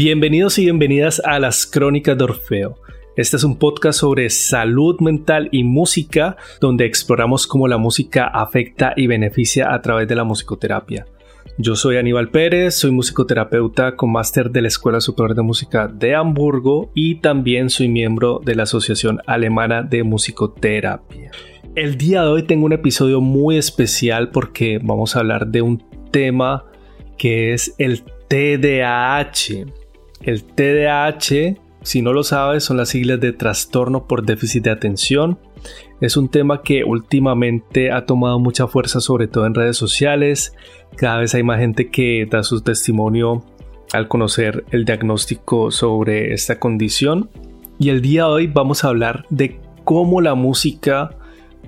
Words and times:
Bienvenidos 0.00 0.56
y 0.60 0.62
bienvenidas 0.62 1.20
a 1.24 1.40
las 1.40 1.66
Crónicas 1.66 2.16
de 2.16 2.22
Orfeo. 2.22 2.76
Este 3.16 3.36
es 3.36 3.42
un 3.42 3.58
podcast 3.58 3.98
sobre 3.98 4.30
salud 4.30 5.00
mental 5.00 5.48
y 5.50 5.64
música, 5.64 6.36
donde 6.60 6.84
exploramos 6.84 7.48
cómo 7.48 7.66
la 7.66 7.78
música 7.78 8.28
afecta 8.28 8.92
y 8.94 9.08
beneficia 9.08 9.74
a 9.74 9.82
través 9.82 10.06
de 10.06 10.14
la 10.14 10.22
musicoterapia. 10.22 11.06
Yo 11.56 11.74
soy 11.74 11.96
Aníbal 11.96 12.30
Pérez, 12.30 12.76
soy 12.76 12.92
musicoterapeuta 12.92 13.96
con 13.96 14.12
máster 14.12 14.52
de 14.52 14.62
la 14.62 14.68
Escuela 14.68 15.00
Superior 15.00 15.34
de 15.34 15.42
Música 15.42 15.88
de 15.88 16.14
Hamburgo 16.14 16.92
y 16.94 17.16
también 17.16 17.68
soy 17.68 17.88
miembro 17.88 18.40
de 18.44 18.54
la 18.54 18.62
Asociación 18.62 19.18
Alemana 19.26 19.82
de 19.82 20.04
Musicoterapia. 20.04 21.32
El 21.74 21.98
día 21.98 22.22
de 22.22 22.28
hoy 22.28 22.42
tengo 22.44 22.66
un 22.66 22.72
episodio 22.72 23.20
muy 23.20 23.56
especial 23.56 24.30
porque 24.30 24.78
vamos 24.80 25.16
a 25.16 25.18
hablar 25.18 25.48
de 25.48 25.62
un 25.62 25.82
tema 26.12 26.66
que 27.16 27.52
es 27.52 27.74
el 27.78 28.04
TDAH. 28.28 29.66
El 30.20 30.44
TDAH, 30.44 31.56
si 31.82 32.02
no 32.02 32.12
lo 32.12 32.22
sabes, 32.22 32.64
son 32.64 32.76
las 32.76 32.90
siglas 32.90 33.20
de 33.20 33.32
trastorno 33.32 34.06
por 34.06 34.24
déficit 34.24 34.64
de 34.64 34.70
atención. 34.70 35.38
Es 36.00 36.16
un 36.16 36.28
tema 36.28 36.62
que 36.62 36.84
últimamente 36.84 37.90
ha 37.90 38.04
tomado 38.06 38.38
mucha 38.38 38.66
fuerza, 38.66 39.00
sobre 39.00 39.28
todo 39.28 39.46
en 39.46 39.54
redes 39.54 39.76
sociales. 39.76 40.54
Cada 40.96 41.18
vez 41.18 41.34
hay 41.34 41.42
más 41.42 41.60
gente 41.60 41.90
que 41.90 42.26
da 42.30 42.42
su 42.42 42.60
testimonio 42.60 43.44
al 43.92 44.08
conocer 44.08 44.64
el 44.70 44.84
diagnóstico 44.84 45.70
sobre 45.70 46.32
esta 46.32 46.58
condición. 46.58 47.30
Y 47.78 47.90
el 47.90 48.02
día 48.02 48.24
de 48.24 48.30
hoy 48.30 48.46
vamos 48.48 48.84
a 48.84 48.88
hablar 48.88 49.24
de 49.30 49.60
cómo 49.84 50.20
la 50.20 50.34
música 50.34 51.10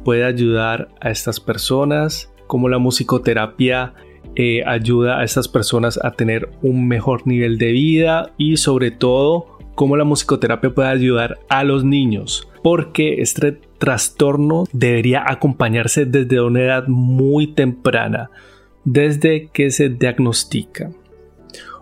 puede 0.04 0.24
ayudar 0.24 0.88
a 1.00 1.10
estas 1.10 1.40
personas, 1.40 2.32
cómo 2.46 2.68
la 2.68 2.78
musicoterapia 2.78 3.94
eh, 4.36 4.62
ayuda 4.66 5.18
a 5.18 5.24
estas 5.24 5.48
personas 5.48 5.98
a 6.02 6.12
tener 6.12 6.48
un 6.62 6.86
mejor 6.86 7.26
nivel 7.26 7.58
de 7.58 7.72
vida 7.72 8.32
y 8.38 8.56
sobre 8.56 8.90
todo 8.90 9.58
cómo 9.74 9.96
la 9.96 10.04
musicoterapia 10.04 10.70
puede 10.70 10.88
ayudar 10.88 11.38
a 11.48 11.64
los 11.64 11.84
niños 11.84 12.46
porque 12.62 13.22
este 13.22 13.52
trastorno 13.78 14.64
debería 14.72 15.24
acompañarse 15.26 16.04
desde 16.04 16.40
una 16.40 16.60
edad 16.60 16.88
muy 16.88 17.48
temprana, 17.48 18.30
desde 18.84 19.48
que 19.52 19.70
se 19.70 19.88
diagnostica. 19.88 20.90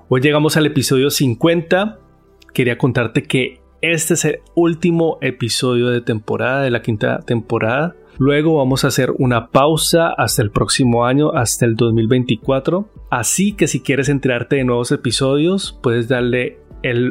Hoy 0.08 0.20
llegamos 0.20 0.56
al 0.56 0.66
episodio 0.66 1.10
50. 1.10 1.98
Quería 2.54 2.78
contarte 2.78 3.24
que 3.24 3.60
este 3.80 4.14
es 4.14 4.24
el 4.24 4.38
último 4.54 5.18
episodio 5.20 5.88
de 5.88 6.00
temporada, 6.00 6.62
de 6.62 6.70
la 6.70 6.82
quinta 6.82 7.20
temporada. 7.20 7.94
Luego 8.18 8.56
vamos 8.56 8.84
a 8.84 8.88
hacer 8.88 9.12
una 9.18 9.50
pausa 9.50 10.08
hasta 10.08 10.42
el 10.42 10.50
próximo 10.50 11.06
año, 11.06 11.30
hasta 11.32 11.66
el 11.66 11.76
2024. 11.76 12.88
Así 13.10 13.52
que 13.52 13.68
si 13.68 13.80
quieres 13.80 14.08
enterarte 14.08 14.56
de 14.56 14.64
nuevos 14.64 14.90
episodios, 14.90 15.78
puedes 15.82 16.08
darle 16.08 16.58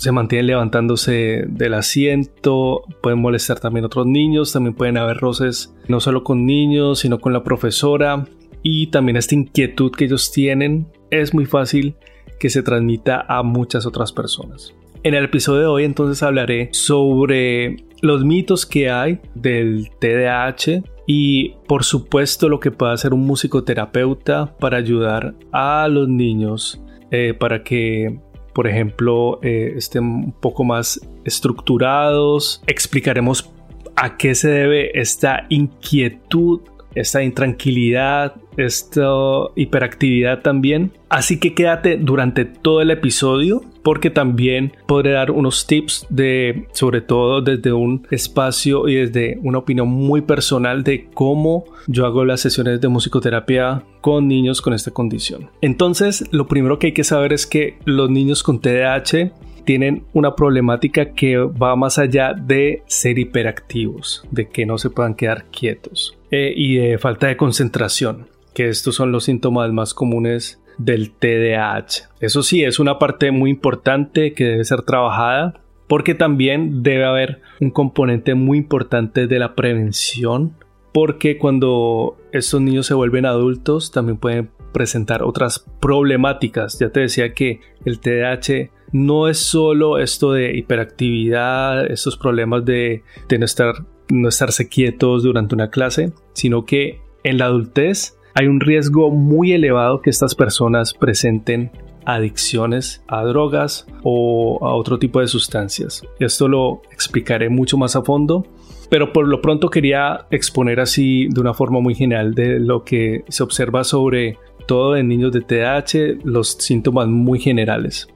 se 0.00 0.12
mantienen 0.12 0.46
levantándose 0.46 1.44
del 1.46 1.74
asiento, 1.74 2.84
pueden 3.02 3.20
molestar 3.20 3.60
también 3.60 3.84
a 3.84 3.88
otros 3.88 4.06
niños, 4.06 4.50
también 4.50 4.74
pueden 4.74 4.96
haber 4.96 5.18
roces 5.18 5.74
no 5.88 6.00
solo 6.00 6.24
con 6.24 6.46
niños, 6.46 7.00
sino 7.00 7.18
con 7.18 7.34
la 7.34 7.44
profesora 7.44 8.24
y 8.62 8.86
también 8.86 9.18
esta 9.18 9.34
inquietud 9.34 9.92
que 9.92 10.06
ellos 10.06 10.32
tienen 10.32 10.86
es 11.10 11.34
muy 11.34 11.44
fácil 11.44 11.96
que 12.38 12.48
se 12.48 12.62
transmita 12.62 13.26
a 13.28 13.42
muchas 13.42 13.84
otras 13.84 14.10
personas. 14.10 14.74
En 15.02 15.12
el 15.12 15.26
episodio 15.26 15.60
de 15.60 15.66
hoy 15.66 15.84
entonces 15.84 16.22
hablaré 16.22 16.70
sobre 16.72 17.84
los 18.00 18.24
mitos 18.24 18.64
que 18.64 18.88
hay 18.88 19.20
del 19.34 19.90
TDAH 20.00 20.82
y 21.06 21.56
por 21.68 21.84
supuesto 21.84 22.48
lo 22.48 22.58
que 22.58 22.70
puede 22.70 22.94
hacer 22.94 23.12
un 23.12 23.26
musicoterapeuta 23.26 24.56
para 24.56 24.78
ayudar 24.78 25.34
a 25.52 25.88
los 25.88 26.08
niños 26.08 26.80
eh, 27.10 27.34
para 27.38 27.62
que, 27.62 28.18
por 28.60 28.68
ejemplo, 28.68 29.40
eh, 29.42 29.72
estén 29.78 30.04
un 30.04 30.32
poco 30.32 30.64
más 30.64 31.00
estructurados. 31.24 32.62
Explicaremos 32.66 33.50
a 33.96 34.18
qué 34.18 34.34
se 34.34 34.50
debe 34.50 35.00
esta 35.00 35.46
inquietud 35.48 36.60
esta 36.94 37.22
intranquilidad, 37.22 38.34
esta 38.56 39.08
hiperactividad 39.54 40.40
también. 40.42 40.92
Así 41.08 41.38
que 41.38 41.54
quédate 41.54 41.96
durante 41.96 42.44
todo 42.44 42.80
el 42.80 42.90
episodio 42.90 43.62
porque 43.82 44.10
también 44.10 44.72
podré 44.86 45.12
dar 45.12 45.30
unos 45.30 45.66
tips 45.66 46.06
de, 46.10 46.66
sobre 46.72 47.00
todo 47.00 47.40
desde 47.40 47.72
un 47.72 48.06
espacio 48.10 48.88
y 48.88 48.94
desde 48.96 49.38
una 49.42 49.58
opinión 49.58 49.88
muy 49.88 50.20
personal 50.20 50.84
de 50.84 51.08
cómo 51.14 51.64
yo 51.86 52.06
hago 52.06 52.24
las 52.24 52.42
sesiones 52.42 52.80
de 52.80 52.88
musicoterapia 52.88 53.82
con 54.00 54.28
niños 54.28 54.60
con 54.60 54.74
esta 54.74 54.90
condición. 54.90 55.50
Entonces, 55.60 56.24
lo 56.30 56.46
primero 56.46 56.78
que 56.78 56.88
hay 56.88 56.92
que 56.92 57.04
saber 57.04 57.32
es 57.32 57.46
que 57.46 57.78
los 57.84 58.10
niños 58.10 58.42
con 58.42 58.60
TDAH 58.60 59.32
tienen 59.70 60.02
una 60.14 60.34
problemática 60.34 61.12
que 61.12 61.36
va 61.36 61.76
más 61.76 61.96
allá 62.00 62.34
de 62.34 62.82
ser 62.88 63.20
hiperactivos, 63.20 64.24
de 64.32 64.48
que 64.48 64.66
no 64.66 64.78
se 64.78 64.90
puedan 64.90 65.14
quedar 65.14 65.44
quietos 65.44 66.18
eh, 66.32 66.52
y 66.56 66.74
de 66.74 66.98
falta 66.98 67.28
de 67.28 67.36
concentración, 67.36 68.26
que 68.52 68.68
estos 68.68 68.96
son 68.96 69.12
los 69.12 69.26
síntomas 69.26 69.72
más 69.72 69.94
comunes 69.94 70.60
del 70.76 71.12
TDAH. 71.12 72.08
Eso 72.18 72.42
sí, 72.42 72.64
es 72.64 72.80
una 72.80 72.98
parte 72.98 73.30
muy 73.30 73.48
importante 73.48 74.32
que 74.32 74.42
debe 74.42 74.64
ser 74.64 74.82
trabajada 74.82 75.60
porque 75.86 76.16
también 76.16 76.82
debe 76.82 77.04
haber 77.04 77.40
un 77.60 77.70
componente 77.70 78.34
muy 78.34 78.58
importante 78.58 79.28
de 79.28 79.38
la 79.38 79.54
prevención 79.54 80.56
porque 80.92 81.38
cuando 81.38 82.16
estos 82.32 82.60
niños 82.60 82.88
se 82.88 82.94
vuelven 82.94 83.24
adultos 83.24 83.92
también 83.92 84.18
pueden 84.18 84.50
presentar 84.72 85.22
otras 85.22 85.64
problemáticas. 85.80 86.76
Ya 86.80 86.90
te 86.90 86.98
decía 86.98 87.34
que 87.34 87.60
el 87.84 88.00
TDAH 88.00 88.70
no 88.92 89.28
es 89.28 89.38
solo 89.38 89.98
esto 89.98 90.32
de 90.32 90.56
hiperactividad, 90.56 91.90
estos 91.90 92.16
problemas 92.16 92.64
de, 92.64 93.02
no, 93.38 93.44
estar, 93.44 93.74
no 94.08 94.28
estarse 94.28 94.68
quietos 94.68 95.22
durante 95.22 95.54
una 95.54 95.70
clase, 95.70 96.12
sino 96.32 96.64
que 96.64 97.00
en 97.22 97.38
la 97.38 97.46
adultez 97.46 98.16
hay 98.34 98.46
un 98.46 98.60
riesgo 98.60 99.10
muy 99.10 99.52
elevado 99.52 100.00
que 100.00 100.10
estas 100.10 100.34
personas 100.34 100.94
presenten 100.94 101.70
adicciones 102.04 103.04
a 103.08 103.22
drogas 103.24 103.86
o 104.02 104.58
a 104.66 104.74
otro 104.74 104.98
tipo 104.98 105.20
de 105.20 105.28
sustancias. 105.28 106.02
Esto 106.18 106.48
lo 106.48 106.82
explicaré 106.92 107.48
mucho 107.48 107.76
más 107.76 107.96
a 107.96 108.02
fondo, 108.02 108.46
pero 108.88 109.12
por 109.12 109.28
lo 109.28 109.40
pronto 109.40 109.68
quería 109.68 110.26
exponer 110.30 110.80
así 110.80 111.28
de 111.28 111.40
una 111.40 111.54
forma 111.54 111.80
muy 111.80 111.94
general 111.94 112.34
de 112.34 112.58
lo 112.58 112.84
que 112.84 113.24
se 113.28 113.42
observa 113.42 113.84
sobre 113.84 114.38
todo 114.66 114.96
en 114.96 115.08
niños 115.08 115.32
de 115.32 115.40
TDAH, 115.40 116.24
los 116.24 116.52
síntomas 116.52 117.08
muy 117.08 117.38
generales. 117.38 118.08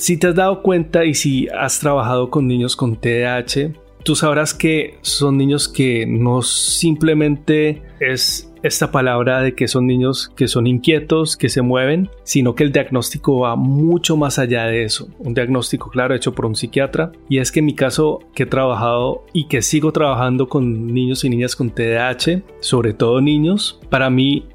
Si 0.00 0.16
te 0.16 0.28
has 0.28 0.34
dado 0.34 0.62
cuenta 0.62 1.04
y 1.04 1.12
si 1.12 1.46
has 1.48 1.78
trabajado 1.78 2.30
con 2.30 2.48
niños 2.48 2.74
con 2.74 2.96
TDAH, 2.96 3.74
tú 4.02 4.16
sabrás 4.16 4.54
que 4.54 4.94
son 5.02 5.36
niños 5.36 5.68
que 5.68 6.06
no 6.06 6.40
simplemente 6.40 7.82
es 8.00 8.50
esta 8.62 8.90
palabra 8.90 9.42
de 9.42 9.54
que 9.54 9.68
son 9.68 9.86
niños 9.86 10.32
que 10.34 10.48
son 10.48 10.66
inquietos, 10.66 11.36
que 11.36 11.50
se 11.50 11.60
mueven, 11.60 12.08
sino 12.22 12.54
que 12.54 12.64
el 12.64 12.72
diagnóstico 12.72 13.40
va 13.40 13.56
mucho 13.56 14.16
más 14.16 14.38
allá 14.38 14.64
de 14.64 14.84
eso. 14.84 15.08
Un 15.18 15.34
diagnóstico, 15.34 15.90
claro, 15.90 16.14
hecho 16.14 16.34
por 16.34 16.46
un 16.46 16.56
psiquiatra. 16.56 17.12
Y 17.28 17.36
es 17.36 17.52
que 17.52 17.58
en 17.58 17.66
mi 17.66 17.74
caso, 17.74 18.20
que 18.34 18.44
he 18.44 18.46
trabajado 18.46 19.26
y 19.34 19.48
que 19.48 19.60
sigo 19.60 19.92
trabajando 19.92 20.48
con 20.48 20.86
niños 20.86 21.24
y 21.24 21.28
niñas 21.28 21.54
con 21.54 21.68
TDAH, 21.68 22.40
sobre 22.60 22.94
todo 22.94 23.20
niños, 23.20 23.78
para 23.90 24.08
mí 24.08 24.46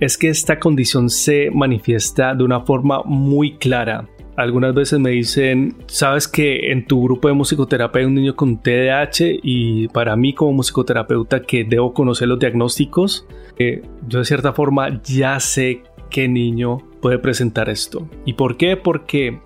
es 0.00 0.18
que 0.18 0.28
esta 0.28 0.58
condición 0.58 1.10
se 1.10 1.50
manifiesta 1.50 2.34
de 2.34 2.44
una 2.44 2.60
forma 2.60 3.02
muy 3.04 3.56
clara. 3.56 4.08
Algunas 4.36 4.74
veces 4.74 4.98
me 4.98 5.10
dicen, 5.10 5.76
sabes 5.86 6.26
que 6.26 6.72
en 6.72 6.86
tu 6.86 7.04
grupo 7.04 7.28
de 7.28 7.34
musicoterapia 7.34 8.00
hay 8.00 8.06
un 8.06 8.16
niño 8.16 8.34
con 8.34 8.60
TDAH 8.60 9.38
y 9.42 9.86
para 9.88 10.16
mí 10.16 10.34
como 10.34 10.52
musicoterapeuta 10.54 11.42
que 11.42 11.64
debo 11.64 11.94
conocer 11.94 12.26
los 12.26 12.40
diagnósticos, 12.40 13.28
eh, 13.58 13.82
yo 14.08 14.18
de 14.18 14.24
cierta 14.24 14.52
forma 14.52 15.00
ya 15.04 15.38
sé 15.38 15.84
qué 16.10 16.26
niño 16.26 16.78
puede 17.00 17.18
presentar 17.18 17.68
esto. 17.68 18.08
¿Y 18.24 18.32
por 18.32 18.56
qué? 18.56 18.76
Porque 18.76 19.40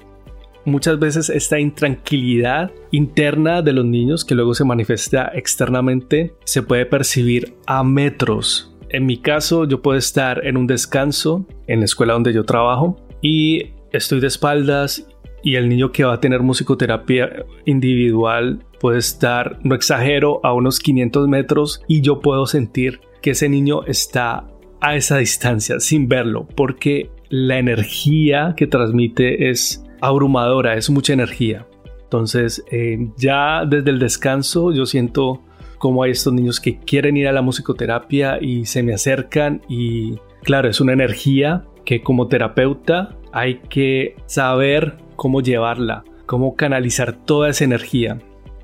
muchas 0.64 0.98
veces 0.98 1.28
esta 1.28 1.58
intranquilidad 1.58 2.70
interna 2.90 3.60
de 3.60 3.72
los 3.74 3.84
niños 3.84 4.24
que 4.24 4.34
luego 4.34 4.54
se 4.54 4.64
manifiesta 4.64 5.30
externamente 5.34 6.34
se 6.44 6.62
puede 6.62 6.86
percibir 6.86 7.56
a 7.66 7.84
metros. 7.84 8.74
En 8.90 9.06
mi 9.06 9.18
caso, 9.18 9.66
yo 9.66 9.82
puedo 9.82 9.98
estar 9.98 10.46
en 10.46 10.56
un 10.56 10.66
descanso 10.66 11.46
en 11.66 11.80
la 11.80 11.84
escuela 11.84 12.14
donde 12.14 12.32
yo 12.32 12.44
trabajo 12.44 12.96
y 13.20 13.72
estoy 13.92 14.20
de 14.20 14.28
espaldas 14.28 15.06
y 15.42 15.56
el 15.56 15.68
niño 15.68 15.92
que 15.92 16.04
va 16.04 16.14
a 16.14 16.20
tener 16.20 16.40
musicoterapia 16.40 17.44
individual 17.64 18.64
puede 18.80 18.98
estar, 18.98 19.58
no 19.62 19.74
exagero, 19.74 20.40
a 20.42 20.52
unos 20.52 20.78
500 20.78 21.28
metros 21.28 21.82
y 21.86 22.00
yo 22.00 22.20
puedo 22.20 22.46
sentir 22.46 23.00
que 23.22 23.30
ese 23.30 23.48
niño 23.48 23.84
está 23.84 24.46
a 24.80 24.96
esa 24.96 25.18
distancia 25.18 25.80
sin 25.80 26.08
verlo 26.08 26.46
porque 26.54 27.10
la 27.28 27.58
energía 27.58 28.54
que 28.56 28.66
transmite 28.66 29.50
es 29.50 29.84
abrumadora, 30.00 30.76
es 30.76 30.88
mucha 30.88 31.12
energía. 31.12 31.66
Entonces 32.04 32.64
eh, 32.70 33.10
ya 33.18 33.64
desde 33.66 33.90
el 33.90 33.98
descanso 33.98 34.72
yo 34.72 34.86
siento 34.86 35.42
como 35.78 36.02
hay 36.02 36.12
estos 36.12 36.32
niños 36.32 36.60
que 36.60 36.78
quieren 36.78 37.16
ir 37.16 37.28
a 37.28 37.32
la 37.32 37.42
musicoterapia 37.42 38.38
y 38.40 38.66
se 38.66 38.82
me 38.82 38.94
acercan 38.94 39.62
y 39.68 40.18
claro, 40.42 40.68
es 40.68 40.80
una 40.80 40.92
energía 40.92 41.64
que 41.84 42.02
como 42.02 42.28
terapeuta 42.28 43.16
hay 43.32 43.60
que 43.68 44.16
saber 44.26 44.98
cómo 45.16 45.40
llevarla, 45.40 46.04
cómo 46.26 46.56
canalizar 46.56 47.12
toda 47.24 47.50
esa 47.50 47.64
energía. 47.64 48.18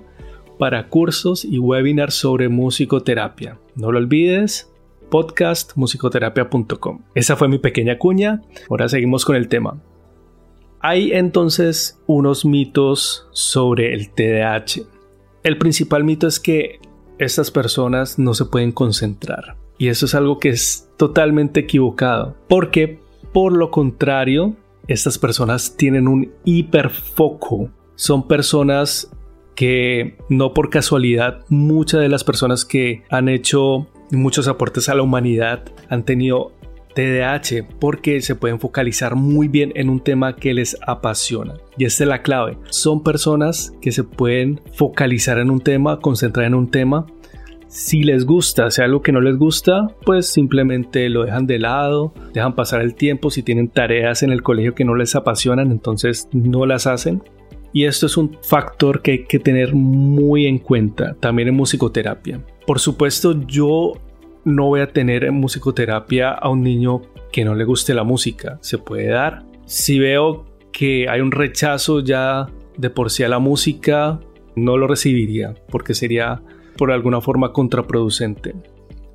para 0.59 0.89
cursos 0.89 1.45
y 1.45 1.59
webinars 1.59 2.15
sobre 2.15 2.49
musicoterapia. 2.49 3.59
No 3.75 3.91
lo 3.91 3.99
olvides, 3.99 4.71
podcastmusicoterapia.com. 5.09 7.01
Esa 7.15 7.35
fue 7.35 7.47
mi 7.47 7.57
pequeña 7.57 7.97
cuña. 7.97 8.43
Ahora 8.69 8.87
seguimos 8.89 9.25
con 9.25 9.35
el 9.35 9.47
tema. 9.47 9.81
Hay 10.79 11.13
entonces 11.13 11.99
unos 12.07 12.45
mitos 12.45 13.27
sobre 13.31 13.93
el 13.93 14.11
TDAH. 14.11 14.83
El 15.43 15.57
principal 15.57 16.03
mito 16.03 16.27
es 16.27 16.39
que 16.39 16.79
estas 17.19 17.51
personas 17.51 18.19
no 18.19 18.33
se 18.33 18.45
pueden 18.45 18.71
concentrar. 18.71 19.62
Y 19.83 19.89
eso 19.89 20.05
es 20.05 20.15
algo 20.15 20.39
que 20.39 20.47
es 20.47 20.89
totalmente 20.95 21.59
equivocado. 21.59 22.37
Porque, 22.47 23.01
por 23.33 23.51
lo 23.51 23.69
contrario, 23.69 24.55
estas 24.87 25.19
personas 25.19 25.75
tienen 25.75 26.07
un 26.07 26.31
hiperfoco. 26.45 27.69
Son 27.95 28.25
personas 28.25 29.11
que 29.55 30.15
no 30.29 30.53
por 30.53 30.69
casualidad 30.69 31.43
muchas 31.49 31.99
de 31.99 32.07
las 32.07 32.23
personas 32.23 32.63
que 32.63 33.03
han 33.09 33.27
hecho 33.27 33.89
muchos 34.09 34.47
aportes 34.47 34.87
a 34.87 34.95
la 34.95 35.03
humanidad 35.03 35.65
han 35.89 36.05
tenido 36.05 36.53
TDAH 36.95 37.67
porque 37.79 38.21
se 38.21 38.35
pueden 38.35 38.61
focalizar 38.61 39.15
muy 39.15 39.49
bien 39.49 39.73
en 39.75 39.89
un 39.89 39.99
tema 39.99 40.37
que 40.37 40.53
les 40.53 40.77
apasiona. 40.87 41.55
Y 41.77 41.83
esta 41.83 42.05
es 42.05 42.07
la 42.07 42.21
clave. 42.21 42.57
Son 42.69 43.03
personas 43.03 43.73
que 43.81 43.91
se 43.91 44.05
pueden 44.05 44.61
focalizar 44.75 45.39
en 45.39 45.51
un 45.51 45.59
tema, 45.59 45.99
concentrar 45.99 46.45
en 46.45 46.55
un 46.55 46.71
tema. 46.71 47.05
Si 47.73 48.03
les 48.03 48.27
gusta, 48.27 48.69
si 48.69 48.83
algo 48.83 49.01
que 49.01 49.11
no 49.11 49.19
les 49.19 49.35
gusta, 49.35 49.87
pues 50.05 50.27
simplemente 50.27 51.09
lo 51.09 51.25
dejan 51.25 51.47
de 51.47 51.57
lado, 51.57 52.13
dejan 52.31 52.53
pasar 52.53 52.81
el 52.81 52.93
tiempo. 52.93 53.31
Si 53.31 53.41
tienen 53.41 53.67
tareas 53.67 54.21
en 54.21 54.31
el 54.31 54.43
colegio 54.43 54.75
que 54.75 54.85
no 54.85 54.93
les 54.93 55.15
apasionan, 55.15 55.71
entonces 55.71 56.29
no 56.33 56.67
las 56.67 56.85
hacen. 56.85 57.23
Y 57.73 57.85
esto 57.85 58.05
es 58.05 58.15
un 58.15 58.37
factor 58.43 59.01
que 59.01 59.11
hay 59.11 59.23
que 59.25 59.39
tener 59.39 59.73
muy 59.73 60.45
en 60.45 60.59
cuenta 60.59 61.15
también 61.19 61.47
en 61.47 61.55
musicoterapia. 61.55 62.45
Por 62.67 62.79
supuesto, 62.79 63.41
yo 63.47 63.93
no 64.45 64.67
voy 64.67 64.81
a 64.81 64.91
tener 64.93 65.23
en 65.23 65.33
musicoterapia 65.33 66.29
a 66.29 66.49
un 66.49 66.61
niño 66.61 67.01
que 67.31 67.43
no 67.43 67.55
le 67.55 67.63
guste 67.63 67.95
la 67.95 68.03
música. 68.03 68.59
Se 68.61 68.77
puede 68.77 69.07
dar. 69.07 69.45
Si 69.65 69.97
veo 69.97 70.45
que 70.71 71.09
hay 71.09 71.21
un 71.21 71.31
rechazo 71.31 72.01
ya 72.01 72.45
de 72.77 72.91
por 72.91 73.09
sí 73.09 73.23
a 73.23 73.29
la 73.29 73.39
música, 73.39 74.19
no 74.55 74.77
lo 74.77 74.85
recibiría 74.85 75.55
porque 75.71 75.95
sería 75.95 76.43
por 76.77 76.91
alguna 76.91 77.21
forma 77.21 77.53
contraproducente. 77.53 78.55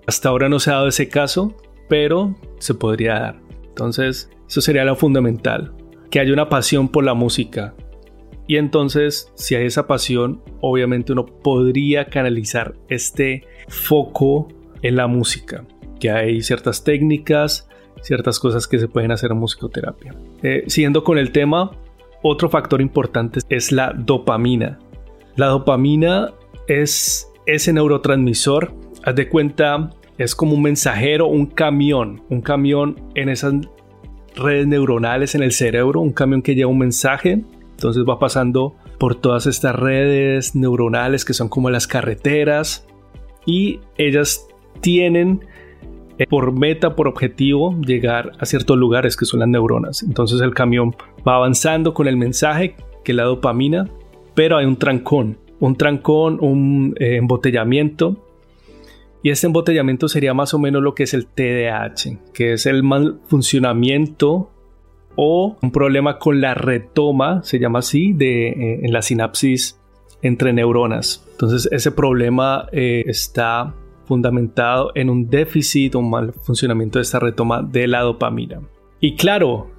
Hasta 0.06 0.28
ahora 0.28 0.48
no 0.48 0.58
se 0.60 0.70
ha 0.70 0.74
dado 0.74 0.88
ese 0.88 1.08
caso, 1.08 1.54
pero 1.88 2.34
se 2.58 2.74
podría 2.74 3.18
dar. 3.18 3.40
Entonces, 3.68 4.30
eso 4.48 4.60
sería 4.60 4.84
lo 4.84 4.96
fundamental, 4.96 5.74
que 6.10 6.20
haya 6.20 6.32
una 6.32 6.48
pasión 6.48 6.88
por 6.88 7.04
la 7.04 7.14
música. 7.14 7.74
Y 8.46 8.56
entonces, 8.56 9.30
si 9.34 9.54
hay 9.54 9.66
esa 9.66 9.86
pasión, 9.86 10.42
obviamente 10.60 11.12
uno 11.12 11.26
podría 11.26 12.06
canalizar 12.06 12.74
este 12.88 13.44
foco 13.68 14.48
en 14.82 14.96
la 14.96 15.06
música, 15.06 15.66
que 16.00 16.10
hay 16.10 16.40
ciertas 16.40 16.82
técnicas, 16.82 17.68
ciertas 18.00 18.38
cosas 18.40 18.66
que 18.66 18.78
se 18.78 18.88
pueden 18.88 19.12
hacer 19.12 19.32
en 19.32 19.38
musicoterapia. 19.38 20.14
Eh, 20.42 20.64
siguiendo 20.66 21.04
con 21.04 21.18
el 21.18 21.30
tema, 21.30 21.72
otro 22.22 22.48
factor 22.48 22.80
importante 22.80 23.40
es 23.48 23.70
la 23.70 23.92
dopamina. 23.92 24.78
La 25.36 25.46
dopamina 25.46 26.32
es 26.66 27.27
ese 27.48 27.72
neurotransmisor, 27.72 28.74
haz 29.02 29.14
de 29.14 29.28
cuenta, 29.28 29.90
es 30.18 30.34
como 30.34 30.54
un 30.54 30.62
mensajero, 30.62 31.26
un 31.26 31.46
camión, 31.46 32.22
un 32.28 32.42
camión 32.42 33.00
en 33.14 33.30
esas 33.30 33.54
redes 34.36 34.66
neuronales 34.66 35.34
en 35.34 35.42
el 35.42 35.52
cerebro, 35.52 36.00
un 36.00 36.12
camión 36.12 36.42
que 36.42 36.54
lleva 36.54 36.70
un 36.70 36.78
mensaje, 36.78 37.42
entonces 37.70 38.04
va 38.06 38.18
pasando 38.18 38.76
por 38.98 39.14
todas 39.14 39.46
estas 39.46 39.74
redes 39.74 40.54
neuronales 40.54 41.24
que 41.24 41.32
son 41.32 41.48
como 41.48 41.70
las 41.70 41.86
carreteras 41.86 42.86
y 43.46 43.80
ellas 43.96 44.46
tienen 44.80 45.40
eh, 46.18 46.26
por 46.26 46.52
meta, 46.52 46.94
por 46.96 47.08
objetivo, 47.08 47.80
llegar 47.80 48.32
a 48.38 48.44
ciertos 48.44 48.76
lugares 48.76 49.16
que 49.16 49.24
son 49.24 49.40
las 49.40 49.48
neuronas. 49.48 50.02
Entonces 50.02 50.40
el 50.42 50.52
camión 50.52 50.94
va 51.26 51.36
avanzando 51.36 51.94
con 51.94 52.08
el 52.08 52.18
mensaje 52.18 52.76
que 53.04 53.12
es 53.12 53.16
la 53.16 53.24
dopamina, 53.24 53.88
pero 54.34 54.58
hay 54.58 54.66
un 54.66 54.76
trancón, 54.76 55.38
un 55.60 55.76
trancón, 55.76 56.38
un 56.40 56.94
eh, 56.98 57.16
embotellamiento. 57.16 58.16
Y 59.22 59.30
este 59.30 59.46
embotellamiento 59.46 60.08
sería 60.08 60.32
más 60.34 60.54
o 60.54 60.58
menos 60.58 60.82
lo 60.82 60.94
que 60.94 61.02
es 61.02 61.14
el 61.14 61.26
TDAH, 61.26 62.18
que 62.32 62.52
es 62.52 62.66
el 62.66 62.82
mal 62.82 63.20
funcionamiento 63.26 64.50
o 65.16 65.56
un 65.60 65.72
problema 65.72 66.18
con 66.18 66.40
la 66.40 66.54
retoma, 66.54 67.42
se 67.42 67.58
llama 67.58 67.80
así, 67.80 68.12
de, 68.12 68.48
eh, 68.48 68.80
en 68.84 68.92
la 68.92 69.02
sinapsis 69.02 69.80
entre 70.22 70.52
neuronas. 70.52 71.26
Entonces 71.32 71.68
ese 71.72 71.90
problema 71.90 72.68
está 72.72 73.74
fundamentado 74.08 74.90
en 74.94 75.10
un 75.10 75.28
déficit 75.28 75.94
o 75.94 75.98
un 75.98 76.10
mal 76.10 76.32
funcionamiento 76.42 76.98
de 76.98 77.02
esta 77.02 77.20
retoma 77.20 77.62
de 77.62 77.86
la 77.86 78.00
dopamina. 78.00 78.60
Y 79.00 79.14
claro, 79.16 79.70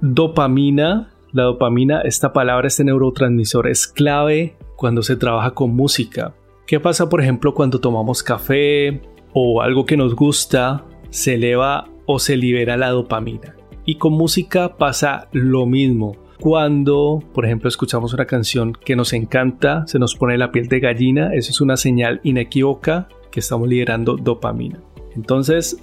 dopamina, 0.00 1.12
la 1.32 1.44
dopamina, 1.44 2.00
esta 2.00 2.32
palabra, 2.32 2.66
este 2.66 2.84
neurotransmisor 2.84 3.68
es 3.68 3.86
clave 3.86 4.56
cuando 4.76 5.02
se 5.02 5.16
trabaja 5.16 5.52
con 5.52 5.74
música. 5.74 6.34
¿Qué 6.66 6.80
pasa, 6.80 7.08
por 7.08 7.20
ejemplo, 7.20 7.54
cuando 7.54 7.80
tomamos 7.80 8.22
café 8.22 9.00
o 9.32 9.62
algo 9.62 9.84
que 9.86 9.96
nos 9.96 10.14
gusta, 10.14 10.84
se 11.10 11.34
eleva 11.34 11.88
o 12.06 12.18
se 12.18 12.36
libera 12.36 12.76
la 12.76 12.90
dopamina? 12.90 13.56
Y 13.84 13.96
con 13.96 14.12
música 14.12 14.76
pasa 14.76 15.28
lo 15.32 15.66
mismo. 15.66 16.16
Cuando, 16.40 17.22
por 17.32 17.46
ejemplo, 17.46 17.68
escuchamos 17.68 18.12
una 18.12 18.26
canción 18.26 18.72
que 18.72 18.96
nos 18.96 19.12
encanta, 19.12 19.86
se 19.86 19.98
nos 19.98 20.14
pone 20.16 20.36
la 20.36 20.52
piel 20.52 20.68
de 20.68 20.80
gallina, 20.80 21.32
eso 21.32 21.50
es 21.50 21.60
una 21.60 21.76
señal 21.76 22.20
inequívoca 22.24 23.08
que 23.30 23.40
estamos 23.40 23.68
liberando 23.68 24.16
dopamina. 24.16 24.82
Entonces, 25.14 25.78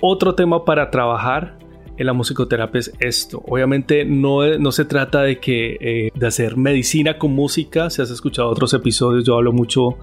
otro 0.00 0.34
tema 0.34 0.64
para 0.64 0.90
trabajar 0.90 1.58
en 1.96 2.06
la 2.06 2.12
musicoterapia 2.12 2.80
es 2.80 2.92
esto. 3.00 3.42
Obviamente 3.46 4.04
no, 4.04 4.58
no 4.58 4.72
se 4.72 4.84
trata 4.84 5.22
de 5.22 5.38
que 5.38 5.76
eh, 5.80 6.10
de 6.14 6.26
hacer 6.26 6.56
medicina 6.56 7.18
con 7.18 7.32
música. 7.32 7.90
Si 7.90 8.02
has 8.02 8.10
escuchado 8.10 8.48
otros 8.48 8.74
episodios, 8.74 9.24
yo 9.24 9.36
hablo 9.36 9.52
mucho 9.52 9.98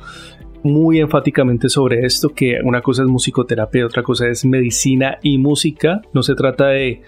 muy 0.64 1.00
enfáticamente 1.00 1.70
sobre 1.70 2.06
esto, 2.06 2.30
que 2.30 2.60
una 2.64 2.82
cosa 2.82 3.04
es 3.04 3.10
musicoterapia 3.10 3.82
y 3.82 3.84
otra 3.84 4.04
cosa 4.04 4.28
es 4.28 4.46
medicina 4.46 5.18
y 5.22 5.38
música. 5.38 6.02
No 6.14 6.24
se 6.24 6.36
trata 6.36 6.68
de 6.68 7.02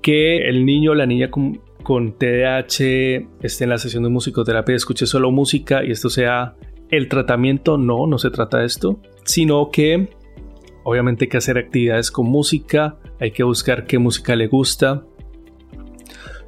que 0.00 0.48
el 0.48 0.64
niño 0.64 0.92
o 0.92 0.94
la 0.94 1.06
niña 1.06 1.30
con, 1.30 1.60
con 1.82 2.12
TDAH 2.16 3.26
esté 3.42 3.64
en 3.64 3.70
la 3.70 3.78
sesión 3.78 4.04
de 4.04 4.10
musicoterapia 4.10 4.74
y 4.74 4.76
escuche 4.76 5.06
solo 5.06 5.30
música 5.30 5.84
y 5.84 5.90
esto 5.90 6.08
sea 6.08 6.54
el 6.90 7.08
tratamiento. 7.08 7.78
No, 7.78 8.06
no 8.06 8.18
se 8.18 8.30
trata 8.30 8.58
de 8.58 8.66
esto 8.66 9.00
sino 9.24 9.70
que 9.70 10.10
obviamente 10.84 11.24
hay 11.24 11.28
que 11.28 11.38
hacer 11.38 11.58
actividades 11.58 12.10
con 12.10 12.26
música, 12.26 12.98
hay 13.20 13.32
que 13.32 13.42
buscar 13.42 13.86
qué 13.86 13.98
música 13.98 14.36
le 14.36 14.46
gusta, 14.46 15.04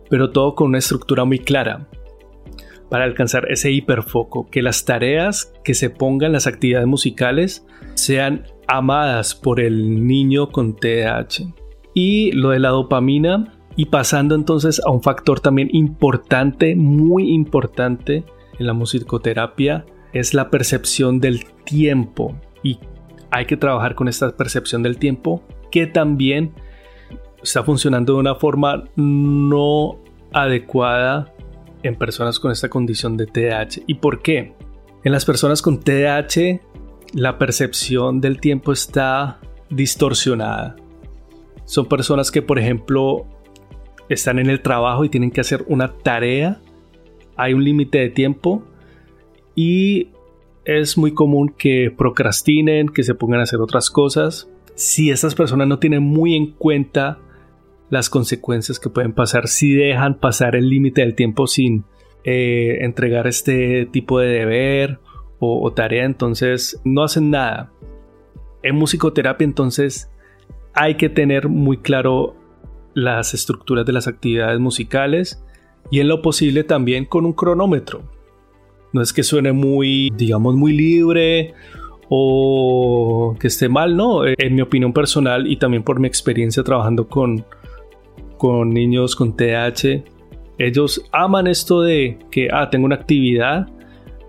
pero 0.09 0.31
todo 0.31 0.55
con 0.55 0.69
una 0.69 0.79
estructura 0.79 1.25
muy 1.25 1.41
clara 1.41 1.89
para 2.89 3.05
alcanzar 3.05 3.51
ese 3.51 3.73
hiperfoco, 3.73 4.49
que 4.49 4.63
las 4.63 4.85
tareas 4.85 5.53
que 5.65 5.75
se 5.75 5.91
pongan, 5.91 6.33
las 6.33 6.47
actividades 6.47 6.87
musicales, 6.87 7.67
sean 7.95 8.45
amadas 8.69 9.35
por 9.35 9.61
el 9.61 10.07
niño 10.07 10.51
con 10.51 10.77
TDAH. 10.77 11.53
Y 11.95 12.33
lo 12.33 12.51
de 12.51 12.61
la 12.61 12.69
dopamina, 12.69 13.55
y 13.75 13.87
pasando 13.87 14.35
entonces 14.35 14.81
a 14.85 14.91
un 14.91 15.03
factor 15.03 15.41
también 15.41 15.69
importante, 15.73 16.77
muy 16.77 17.33
importante 17.33 18.25
en 18.59 18.67
la 18.67 18.73
musicoterapia, 18.73 19.85
es 20.13 20.33
la 20.33 20.51
percepción 20.51 21.21
del 21.21 21.45
tiempo. 21.65 22.41
Y 22.63 22.79
hay 23.31 23.47
que 23.47 23.57
trabajar 23.57 23.95
con 23.95 24.09
esta 24.09 24.37
percepción 24.37 24.83
del 24.83 24.99
tiempo 24.99 25.43
que 25.71 25.87
también 25.87 26.55
está 27.43 27.63
funcionando 27.63 28.15
de 28.15 28.21
una 28.21 28.35
forma 28.35 28.85
no 28.97 29.99
adecuada 30.33 31.33
en 31.83 31.97
personas 31.97 32.39
con 32.39 32.51
esta 32.51 32.69
condición 32.69 33.17
de 33.17 33.27
TDAH. 33.27 33.83
¿Y 33.87 33.95
por 33.95 34.23
qué? 34.23 34.55
En 35.05 35.13
las 35.13 35.25
personas 35.25 35.63
con 35.63 35.81
TDAH 35.81 36.61
la 37.13 37.39
percepción 37.39 38.21
del 38.21 38.41
tiempo 38.41 38.73
está 38.73 39.41
distorsionada. 39.71 40.77
Son 41.65 41.87
personas 41.87 42.31
que, 42.31 42.43
por 42.43 42.59
ejemplo, 42.59 43.27
están 44.09 44.39
en 44.39 44.51
el 44.51 44.61
trabajo 44.63 45.05
y 45.05 45.09
tienen 45.09 45.31
que 45.31 45.41
hacer 45.41 45.65
una 45.69 45.93
tarea. 45.93 46.61
Hay 47.37 47.55
un 47.55 47.65
límite 47.65 47.99
de 47.99 48.11
tiempo 48.11 48.63
y 49.55 50.11
es 50.67 50.99
muy 50.99 51.15
común 51.15 51.55
que 51.57 51.93
procrastinen, 51.97 52.89
que 52.89 53.05
se 53.05 53.15
pongan 53.15 53.41
a 53.41 53.45
hacer 53.45 53.61
otras 53.61 53.89
cosas. 53.89 54.51
Si 54.75 55.11
estas 55.11 55.35
personas 55.35 55.69
no 55.69 55.79
tienen 55.79 56.03
muy 56.03 56.35
en 56.35 56.53
cuenta 56.53 57.19
las 57.89 58.11
consecuencias 58.11 58.81
que 58.81 58.91
pueden 58.91 59.13
pasar 59.13 59.47
si 59.47 59.73
dejan 59.73 60.19
pasar 60.19 60.57
el 60.57 60.69
límite 60.69 61.03
del 61.03 61.15
tiempo 61.15 61.47
sin 61.47 61.85
eh, 62.25 62.79
entregar 62.81 63.29
este 63.29 63.87
tipo 63.87 64.19
de 64.19 64.27
deber 64.27 64.99
o, 65.39 65.73
tarea, 65.73 66.05
entonces 66.05 66.81
no 66.85 67.05
hacen 67.05 67.31
nada. 67.31 67.71
En 68.63 68.75
musicoterapia 68.75 69.45
entonces 69.45 70.11
hay 70.75 70.97
que 70.97 71.09
tener 71.09 71.49
muy 71.49 71.77
claro 71.77 72.35
las 72.95 73.35
estructuras 73.35 73.87
de 73.87 73.93
las 73.93 74.09
actividades 74.09 74.59
musicales 74.59 75.45
y 75.91 76.01
en 76.01 76.09
lo 76.09 76.23
posible 76.23 76.65
también 76.65 77.05
con 77.05 77.25
un 77.25 77.35
cronómetro. 77.35 78.16
No 78.97 79.03
es 79.03 79.13
que 79.13 79.23
suene 79.23 79.53
muy, 79.53 80.11
digamos, 80.17 80.55
muy 80.55 80.73
libre 80.73 81.53
o 82.09 83.37
que 83.39 83.49
esté 83.49 83.69
mal, 83.69 83.95
no. 83.95 84.27
En 84.27 84.55
mi 84.55 84.63
opinión 84.63 84.95
personal 84.95 85.47
y 85.47 85.59
también 85.59 85.83
por 85.83 86.01
mi 86.01 86.09
experiencia 86.09 86.63
trabajando 86.63 87.07
con, 87.07 87.45
con 88.39 88.71
niños 88.71 89.15
con 89.15 89.37
TH, 89.37 90.03
ellos 90.57 91.05
aman 91.13 91.47
esto 91.47 91.83
de 91.83 92.19
que, 92.31 92.49
ah, 92.51 92.71
tengo 92.71 92.87
una 92.87 92.95
actividad 92.95 93.67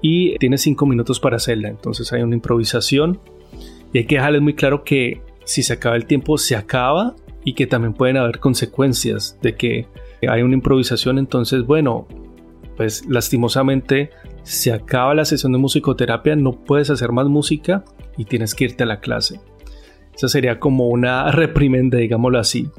y 0.01 0.37
tienes 0.37 0.63
cinco 0.63 0.85
minutos 0.85 1.21
para 1.21 1.37
hacerla. 1.37 1.69
Entonces 1.69 2.11
hay 2.11 2.23
una 2.23 2.35
improvisación 2.35 3.21
y 3.93 3.99
hay 3.99 4.05
que 4.05 4.15
dejarles 4.15 4.41
muy 4.41 4.53
claro 4.53 4.83
que 4.83 5.21
si 5.45 5.63
se 5.63 5.71
acaba 5.71 5.95
el 5.95 6.07
tiempo, 6.07 6.37
se 6.37 6.57
acaba 6.57 7.15
y 7.45 7.53
que 7.53 7.67
también 7.67 7.93
pueden 7.93 8.17
haber 8.17 8.39
consecuencias 8.39 9.39
de 9.41 9.55
que 9.55 9.87
hay 10.27 10.41
una 10.41 10.55
improvisación. 10.55 11.19
Entonces, 11.19 11.65
bueno, 11.65 12.05
pues 12.77 13.05
lastimosamente 13.07 14.11
se 14.47 14.71
acaba 14.71 15.13
la 15.13 15.25
sesión 15.25 15.51
de 15.51 15.57
musicoterapia, 15.57 16.35
no 16.35 16.51
puedes 16.51 16.89
hacer 16.89 17.11
más 17.11 17.27
música 17.27 17.83
y 18.17 18.25
tienes 18.25 18.55
que 18.55 18.65
irte 18.65 18.83
a 18.83 18.87
la 18.87 18.99
clase. 18.99 19.39
Esa 20.15 20.29
sería 20.29 20.59
como 20.59 20.87
una 20.87 21.31
reprimenda, 21.31 21.97
digámoslo 21.97 22.39
así. 22.39 22.69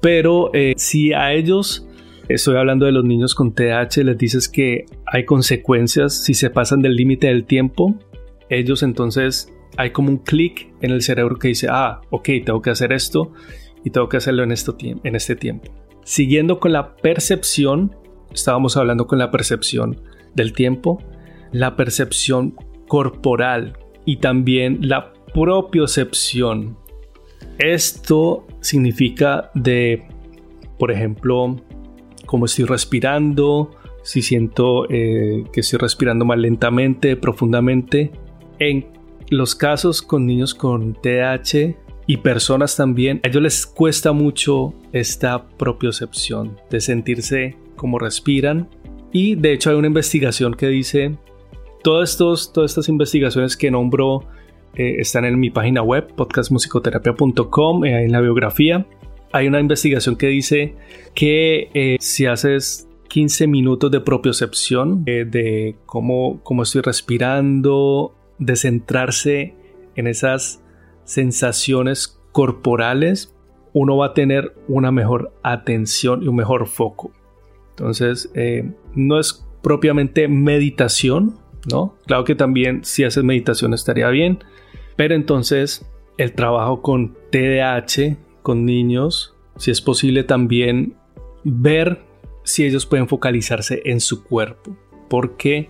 Pero 0.00 0.50
eh, 0.54 0.74
si 0.76 1.12
a 1.12 1.32
ellos 1.32 1.86
Estoy 2.28 2.56
hablando 2.56 2.86
de 2.86 2.92
los 2.92 3.04
niños 3.04 3.36
con 3.36 3.54
TDAH, 3.54 4.02
les 4.02 4.18
dices 4.18 4.48
que 4.48 4.86
hay 5.06 5.24
consecuencias 5.24 6.24
si 6.24 6.34
se 6.34 6.50
pasan 6.50 6.82
del 6.82 6.96
límite 6.96 7.28
del 7.28 7.44
tiempo. 7.44 7.94
Ellos 8.48 8.82
entonces 8.82 9.52
hay 9.76 9.90
como 9.90 10.10
un 10.10 10.18
clic 10.18 10.72
en 10.80 10.90
el 10.90 11.02
cerebro 11.02 11.38
que 11.38 11.48
dice, 11.48 11.68
ah, 11.70 12.00
ok, 12.10 12.28
tengo 12.44 12.60
que 12.62 12.70
hacer 12.70 12.92
esto 12.92 13.30
y 13.84 13.90
tengo 13.90 14.08
que 14.08 14.16
hacerlo 14.16 14.42
en, 14.42 14.52
en 15.04 15.14
este 15.14 15.36
tiempo. 15.36 15.70
Siguiendo 16.02 16.58
con 16.58 16.72
la 16.72 16.96
percepción, 16.96 17.94
estábamos 18.34 18.76
hablando 18.76 19.06
con 19.06 19.20
la 19.20 19.30
percepción 19.30 20.00
del 20.34 20.52
tiempo, 20.52 21.00
la 21.58 21.74
percepción 21.74 22.54
corporal 22.86 23.78
y 24.04 24.18
también 24.18 24.78
la 24.82 25.12
propiocepción. 25.32 26.76
Esto 27.58 28.46
significa 28.60 29.50
de, 29.54 30.06
por 30.78 30.92
ejemplo, 30.92 31.56
cómo 32.26 32.44
estoy 32.44 32.66
respirando, 32.66 33.70
si 34.02 34.20
siento 34.20 34.86
eh, 34.90 35.44
que 35.52 35.60
estoy 35.60 35.78
respirando 35.78 36.26
más 36.26 36.38
lentamente, 36.38 37.16
profundamente. 37.16 38.12
En 38.58 38.86
los 39.30 39.54
casos 39.54 40.02
con 40.02 40.26
niños 40.26 40.54
con 40.54 40.92
TDAH 40.92 41.74
y 42.06 42.18
personas 42.18 42.76
también, 42.76 43.20
a 43.24 43.28
ellos 43.28 43.42
les 43.42 43.66
cuesta 43.66 44.12
mucho 44.12 44.74
esta 44.92 45.48
propiocepción 45.48 46.60
de 46.70 46.80
sentirse 46.80 47.56
como 47.76 47.98
respiran. 47.98 48.68
Y 49.10 49.36
de 49.36 49.54
hecho 49.54 49.70
hay 49.70 49.76
una 49.76 49.86
investigación 49.86 50.52
que 50.52 50.68
dice, 50.68 51.16
todos 51.86 52.10
estos, 52.10 52.52
todas 52.52 52.72
estas 52.72 52.88
investigaciones 52.88 53.56
que 53.56 53.70
nombro 53.70 54.24
eh, 54.74 54.96
están 54.98 55.24
en 55.24 55.38
mi 55.38 55.50
página 55.50 55.82
web, 55.82 56.12
podcastmusicoterapia.com, 56.16 57.84
eh, 57.84 58.06
en 58.06 58.10
la 58.10 58.20
biografía 58.20 58.84
hay 59.32 59.46
una 59.46 59.60
investigación 59.60 60.16
que 60.16 60.26
dice 60.26 60.74
que 61.14 61.70
eh, 61.74 61.96
si 62.00 62.26
haces 62.26 62.88
15 63.06 63.46
minutos 63.46 63.92
de 63.92 64.00
propiocepción, 64.00 65.04
eh, 65.06 65.26
de 65.30 65.76
cómo, 65.86 66.40
cómo 66.42 66.64
estoy 66.64 66.80
respirando, 66.80 68.16
de 68.40 68.56
centrarse 68.56 69.54
en 69.94 70.08
esas 70.08 70.64
sensaciones 71.04 72.20
corporales, 72.32 73.32
uno 73.74 73.96
va 73.96 74.06
a 74.06 74.14
tener 74.14 74.56
una 74.66 74.90
mejor 74.90 75.32
atención 75.44 76.24
y 76.24 76.26
un 76.26 76.34
mejor 76.34 76.66
foco. 76.66 77.12
Entonces, 77.70 78.28
no 78.96 79.20
es 79.20 79.46
propiamente 79.62 80.26
meditación, 80.28 81.45
¿no? 81.70 81.96
Claro 82.06 82.24
que 82.24 82.34
también 82.34 82.84
si 82.84 83.04
haces 83.04 83.24
meditación 83.24 83.74
estaría 83.74 84.08
bien, 84.08 84.38
pero 84.96 85.14
entonces 85.14 85.86
el 86.18 86.32
trabajo 86.32 86.82
con 86.82 87.16
TDAH 87.30 88.16
con 88.42 88.64
niños, 88.64 89.34
si 89.56 89.70
es 89.70 89.80
posible 89.80 90.24
también 90.24 90.94
ver 91.44 92.02
si 92.44 92.64
ellos 92.64 92.86
pueden 92.86 93.08
focalizarse 93.08 93.82
en 93.84 94.00
su 94.00 94.24
cuerpo, 94.24 94.76
porque 95.08 95.68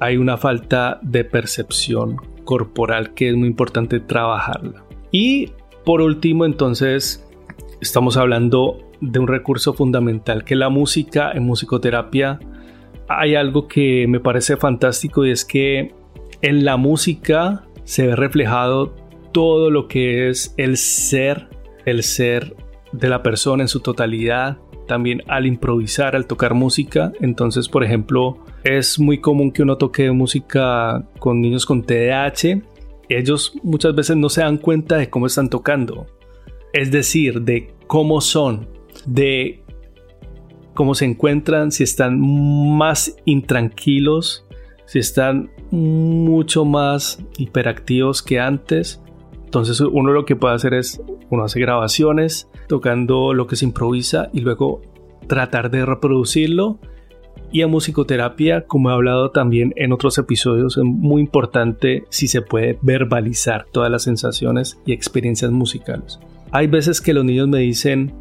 hay 0.00 0.16
una 0.16 0.36
falta 0.36 0.98
de 1.02 1.24
percepción 1.24 2.16
corporal 2.44 3.14
que 3.14 3.28
es 3.28 3.36
muy 3.36 3.48
importante 3.48 4.00
trabajarla. 4.00 4.84
Y 5.12 5.52
por 5.84 6.00
último, 6.00 6.44
entonces, 6.44 7.24
estamos 7.80 8.16
hablando 8.16 8.90
de 9.00 9.18
un 9.18 9.28
recurso 9.28 9.74
fundamental 9.74 10.44
que 10.44 10.56
la 10.56 10.68
música 10.68 11.32
en 11.32 11.44
musicoterapia 11.44 12.40
hay 13.18 13.34
algo 13.34 13.68
que 13.68 14.06
me 14.08 14.20
parece 14.20 14.56
fantástico 14.56 15.24
y 15.24 15.30
es 15.30 15.44
que 15.44 15.94
en 16.40 16.64
la 16.64 16.76
música 16.76 17.64
se 17.84 18.06
ve 18.06 18.16
reflejado 18.16 18.94
todo 19.32 19.70
lo 19.70 19.88
que 19.88 20.28
es 20.28 20.54
el 20.56 20.76
ser 20.76 21.48
el 21.84 22.02
ser 22.02 22.54
de 22.92 23.08
la 23.08 23.22
persona 23.22 23.62
en 23.62 23.68
su 23.68 23.80
totalidad, 23.80 24.58
también 24.86 25.22
al 25.28 25.46
improvisar, 25.46 26.14
al 26.16 26.26
tocar 26.26 26.54
música. 26.54 27.12
Entonces, 27.20 27.68
por 27.68 27.84
ejemplo, 27.84 28.38
es 28.64 28.98
muy 28.98 29.20
común 29.20 29.52
que 29.52 29.62
uno 29.62 29.78
toque 29.78 30.10
música 30.10 31.04
con 31.18 31.40
niños 31.40 31.66
con 31.66 31.82
TDAH. 31.82 32.62
Ellos 33.08 33.54
muchas 33.62 33.94
veces 33.94 34.16
no 34.16 34.28
se 34.28 34.42
dan 34.42 34.58
cuenta 34.58 34.96
de 34.96 35.10
cómo 35.10 35.26
están 35.26 35.48
tocando. 35.48 36.06
Es 36.72 36.90
decir, 36.90 37.42
de 37.42 37.74
cómo 37.86 38.20
son, 38.20 38.68
de 39.06 39.61
cómo 40.74 40.94
se 40.94 41.04
encuentran, 41.04 41.72
si 41.72 41.84
están 41.84 42.20
más 42.20 43.16
intranquilos, 43.24 44.46
si 44.86 44.98
están 44.98 45.50
mucho 45.70 46.64
más 46.64 47.22
hiperactivos 47.38 48.22
que 48.22 48.40
antes. 48.40 49.02
Entonces 49.44 49.80
uno 49.80 50.12
lo 50.12 50.24
que 50.24 50.36
puede 50.36 50.54
hacer 50.54 50.74
es 50.74 51.02
uno 51.30 51.44
hace 51.44 51.60
grabaciones 51.60 52.48
tocando 52.68 53.34
lo 53.34 53.46
que 53.46 53.56
se 53.56 53.64
improvisa 53.64 54.28
y 54.32 54.40
luego 54.40 54.82
tratar 55.26 55.70
de 55.70 55.84
reproducirlo. 55.84 56.78
Y 57.50 57.60
a 57.60 57.66
musicoterapia, 57.66 58.66
como 58.66 58.88
he 58.88 58.94
hablado 58.94 59.30
también 59.30 59.74
en 59.76 59.92
otros 59.92 60.16
episodios, 60.16 60.78
es 60.78 60.84
muy 60.84 61.20
importante 61.20 62.04
si 62.08 62.26
se 62.28 62.40
puede 62.40 62.78
verbalizar 62.80 63.66
todas 63.70 63.90
las 63.90 64.04
sensaciones 64.04 64.80
y 64.86 64.92
experiencias 64.92 65.50
musicales. 65.50 66.18
Hay 66.50 66.66
veces 66.66 67.02
que 67.02 67.12
los 67.12 67.26
niños 67.26 67.48
me 67.48 67.58
dicen, 67.58 68.14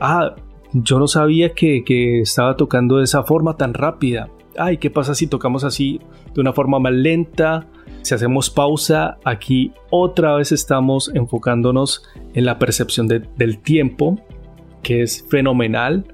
ah, 0.00 0.34
yo 0.74 0.98
no 0.98 1.06
sabía 1.06 1.54
que, 1.54 2.20
estaba 2.20 2.56
tocando 2.56 2.98
de 2.98 3.04
esa 3.04 3.22
forma 3.22 3.56
tan 3.56 3.74
rápida. 3.74 4.28
Ay, 4.58 4.78
¿qué 4.78 4.90
pasa 4.90 5.14
si 5.14 5.26
tocamos 5.26 5.64
así 5.64 6.00
de 6.34 6.40
una 6.40 6.52
forma 6.52 6.78
más 6.78 6.92
lenta? 6.92 7.68
Si 8.02 8.14
hacemos 8.14 8.50
pausa, 8.50 9.18
aquí 9.24 9.72
otra 9.90 10.34
vez 10.34 10.52
estamos 10.52 11.10
enfocándonos 11.14 12.02
en 12.34 12.44
la 12.44 12.58
percepción 12.58 13.08
del 13.08 13.58
tiempo, 13.62 14.18
que 14.82 15.02
es 15.02 15.24
fenomenal, 15.28 16.04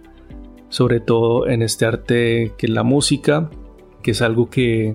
sobre 0.69 1.01
todo 1.01 1.49
en 1.49 1.63
este 1.63 1.87
arte 1.87 2.53
que 2.57 2.67
es 2.67 2.73
la 2.73 2.83
música, 2.83 3.51
que 4.03 4.13
es 4.13 4.23
algo 4.23 4.49
que 4.51 4.95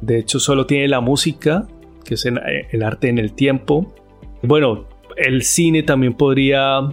de 0.00 0.18
hecho 0.18 0.40
solo 0.40 0.66
tiene 0.66 0.88
la 0.88 1.00
música, 1.00 1.68
que 2.04 2.14
es 2.14 2.24
el 2.24 2.82
arte 2.82 3.08
en 3.08 3.18
el 3.18 3.34
tiempo. 3.34 3.94
Bueno, 4.42 4.86
el 5.16 5.42
cine 5.42 5.82
también 5.82 6.14
podría 6.14 6.88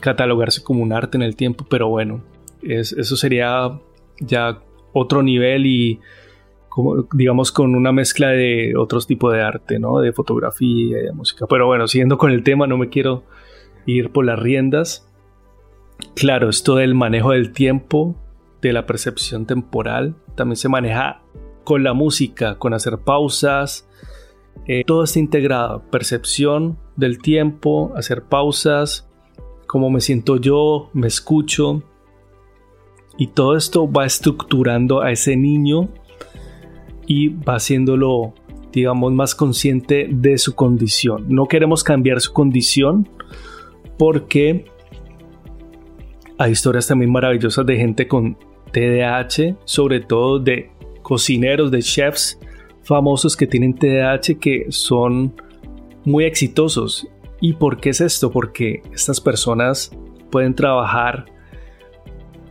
catalogarse 0.00 0.62
como 0.62 0.82
un 0.82 0.92
arte 0.92 1.16
en 1.16 1.22
el 1.22 1.36
tiempo, 1.36 1.66
pero 1.68 1.88
bueno, 1.88 2.22
eso 2.62 3.16
sería 3.16 3.78
ya 4.20 4.60
otro 4.92 5.22
nivel 5.22 5.66
y 5.66 6.00
como, 6.68 7.06
digamos 7.12 7.52
con 7.52 7.74
una 7.74 7.92
mezcla 7.92 8.28
de 8.28 8.74
otros 8.76 9.06
tipos 9.06 9.32
de 9.32 9.42
arte, 9.42 9.78
¿no? 9.78 9.98
De 9.98 10.12
fotografía 10.12 11.00
y 11.00 11.04
de 11.04 11.12
música. 11.12 11.46
Pero 11.48 11.66
bueno, 11.66 11.88
siguiendo 11.88 12.18
con 12.18 12.30
el 12.30 12.42
tema, 12.42 12.66
no 12.66 12.76
me 12.76 12.88
quiero 12.88 13.24
ir 13.86 14.10
por 14.10 14.24
las 14.24 14.38
riendas. 14.38 15.10
Claro, 16.14 16.50
esto 16.50 16.76
del 16.76 16.94
manejo 16.94 17.30
del 17.32 17.52
tiempo, 17.52 18.16
de 18.60 18.72
la 18.72 18.84
percepción 18.84 19.46
temporal, 19.46 20.16
también 20.34 20.56
se 20.56 20.68
maneja 20.68 21.22
con 21.64 21.82
la 21.82 21.94
música, 21.94 22.58
con 22.58 22.74
hacer 22.74 22.98
pausas. 22.98 23.88
Eh, 24.66 24.84
todo 24.86 25.04
está 25.04 25.18
integrado, 25.18 25.82
percepción 25.90 26.78
del 26.96 27.18
tiempo, 27.18 27.92
hacer 27.96 28.22
pausas, 28.24 29.08
cómo 29.66 29.90
me 29.90 30.00
siento 30.00 30.36
yo, 30.36 30.90
me 30.92 31.06
escucho. 31.06 31.82
Y 33.18 33.28
todo 33.28 33.56
esto 33.56 33.90
va 33.90 34.04
estructurando 34.04 35.00
a 35.00 35.10
ese 35.10 35.36
niño 35.36 35.88
y 37.06 37.28
va 37.28 37.56
haciéndolo, 37.56 38.34
digamos, 38.72 39.12
más 39.12 39.34
consciente 39.34 40.08
de 40.10 40.38
su 40.38 40.54
condición. 40.54 41.26
No 41.28 41.46
queremos 41.46 41.82
cambiar 41.82 42.20
su 42.20 42.32
condición 42.32 43.08
porque 43.98 44.66
hay 46.38 46.52
historias 46.52 46.86
también 46.86 47.10
maravillosas 47.10 47.64
de 47.64 47.76
gente 47.76 48.06
con 48.06 48.36
TDAH, 48.72 49.56
sobre 49.64 50.00
todo 50.00 50.38
de 50.38 50.70
cocineros, 51.02 51.70
de 51.70 51.80
chefs 51.80 52.38
famosos 52.82 53.36
que 53.36 53.46
tienen 53.46 53.74
TDAH 53.74 54.38
que 54.38 54.66
son 54.68 55.34
muy 56.04 56.24
exitosos. 56.24 57.08
¿Y 57.40 57.54
por 57.54 57.80
qué 57.80 57.90
es 57.90 58.00
esto? 58.00 58.30
Porque 58.30 58.82
estas 58.92 59.20
personas 59.20 59.90
pueden 60.30 60.54
trabajar, 60.54 61.26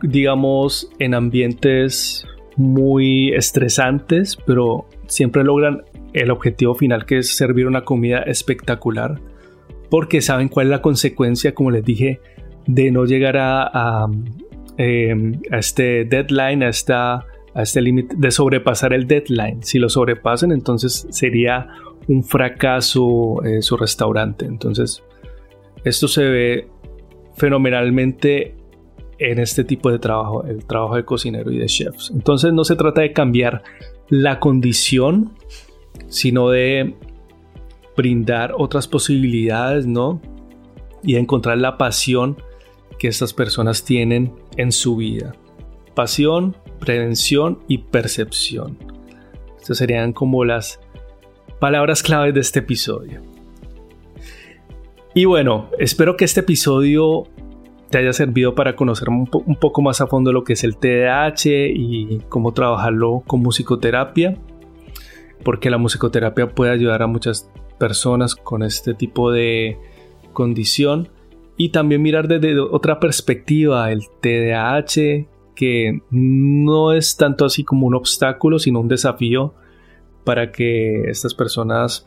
digamos, 0.02 0.90
en 0.98 1.14
ambientes 1.14 2.26
muy 2.56 3.32
estresantes, 3.32 4.36
pero 4.46 4.88
siempre 5.06 5.44
logran 5.44 5.82
el 6.12 6.30
objetivo 6.30 6.74
final 6.74 7.04
que 7.04 7.18
es 7.18 7.36
servir 7.36 7.66
una 7.66 7.84
comida 7.84 8.20
espectacular, 8.20 9.20
porque 9.90 10.20
saben 10.20 10.48
cuál 10.48 10.66
es 10.66 10.70
la 10.70 10.82
consecuencia, 10.82 11.54
como 11.54 11.70
les 11.70 11.84
dije, 11.84 12.20
de 12.66 12.90
no 12.90 13.04
llegar 13.04 13.36
a, 13.38 14.06
em, 14.78 15.40
este 15.52 16.04
deadline, 16.04 16.62
a, 16.62 16.68
esta, 16.68 17.26
a 17.54 17.62
este 17.62 17.80
límite, 17.80 18.16
de 18.18 18.30
sobrepasar 18.30 18.92
el 18.92 19.06
deadline. 19.06 19.62
Si 19.62 19.78
lo 19.78 19.88
sobrepasan, 19.88 20.52
entonces 20.52 21.06
sería 21.10 21.68
un 22.08 22.24
fracaso 22.24 23.42
eh, 23.44 23.62
su 23.62 23.76
restaurante. 23.76 24.46
Entonces, 24.46 25.02
esto 25.84 26.08
se 26.08 26.24
ve 26.24 26.68
fenomenalmente 27.36 28.54
en 29.18 29.38
este 29.38 29.64
tipo 29.64 29.90
de 29.90 29.98
trabajo, 29.98 30.44
el 30.44 30.64
trabajo 30.64 30.96
de 30.96 31.04
cocinero 31.04 31.50
y 31.50 31.58
de 31.58 31.66
chefs. 31.66 32.10
Entonces 32.10 32.52
no 32.52 32.64
se 32.64 32.76
trata 32.76 33.00
de 33.02 33.12
cambiar 33.12 33.62
la 34.08 34.38
condición, 34.40 35.32
sino 36.08 36.50
de 36.50 36.94
brindar 37.96 38.52
otras 38.56 38.86
posibilidades, 38.86 39.86
¿no? 39.86 40.20
Y 41.02 41.16
encontrar 41.16 41.58
la 41.58 41.78
pasión 41.78 42.36
que 42.98 43.08
estas 43.08 43.32
personas 43.32 43.84
tienen 43.84 44.32
en 44.56 44.72
su 44.72 44.96
vida. 44.96 45.34
Pasión, 45.94 46.56
prevención 46.78 47.60
y 47.68 47.78
percepción. 47.78 48.78
Estas 49.58 49.78
serían 49.78 50.12
como 50.12 50.44
las 50.44 50.80
palabras 51.58 52.02
claves 52.02 52.34
de 52.34 52.40
este 52.40 52.60
episodio. 52.60 53.22
Y 55.14 55.24
bueno, 55.24 55.70
espero 55.78 56.16
que 56.16 56.24
este 56.26 56.40
episodio 56.40 57.24
te 57.90 57.98
haya 57.98 58.12
servido 58.12 58.54
para 58.54 58.76
conocer 58.76 59.08
un, 59.08 59.26
poco 59.26 59.80
más 59.80 60.00
a 60.00 60.06
fondo 60.06 60.32
lo 60.32 60.44
que 60.44 60.54
es 60.54 60.64
el 60.64 60.76
TDAH 60.76 61.68
y 61.74 62.20
cómo 62.28 62.52
trabajarlo 62.52 63.22
con 63.26 63.40
musicoterapia, 63.40 64.36
porque 65.42 65.70
la 65.70 65.78
musicoterapia 65.78 66.48
puede 66.48 66.72
ayudar 66.72 67.02
a 67.02 67.06
muchas 67.06 67.50
personas 67.78 68.34
con 68.34 68.62
este 68.62 68.94
tipo 68.94 69.30
de 69.30 69.78
condición 70.32 71.08
y 71.56 71.70
también 71.70 72.02
mirar 72.02 72.28
desde 72.28 72.58
otra 72.58 73.00
perspectiva 73.00 73.90
el 73.90 74.02
TDAH, 74.20 75.26
que 75.54 76.00
no 76.10 76.92
es 76.92 77.16
tanto 77.16 77.46
así 77.46 77.64
como 77.64 77.86
un 77.86 77.94
obstáculo, 77.94 78.58
sino 78.58 78.80
un 78.80 78.88
desafío 78.88 79.54
para 80.26 80.52
que 80.52 81.04
estas 81.08 81.32
personas 81.32 82.04